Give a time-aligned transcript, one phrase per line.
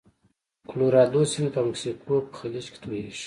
[0.69, 3.13] کلورادو سیند په مکسیکو په خلیج کې تویږي.